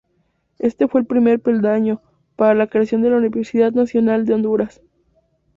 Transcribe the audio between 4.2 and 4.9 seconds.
de Honduras.